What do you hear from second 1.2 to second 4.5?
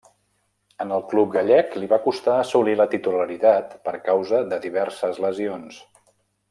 gallec li va costar assolir la titularitat per causa